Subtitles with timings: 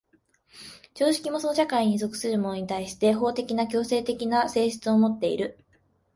[0.95, 5.59] 常識もその社会に属する者に対して法的な強制的な性質をもっている。